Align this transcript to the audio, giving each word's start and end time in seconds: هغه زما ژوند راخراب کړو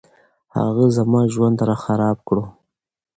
هغه 0.57 0.85
زما 0.97 1.21
ژوند 1.33 1.57
راخراب 1.69 2.17
کړو 2.27 2.43